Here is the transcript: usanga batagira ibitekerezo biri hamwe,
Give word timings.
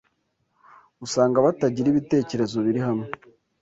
usanga 1.05 1.43
batagira 1.45 1.87
ibitekerezo 1.89 2.55
biri 2.65 2.79
hamwe, 2.87 3.07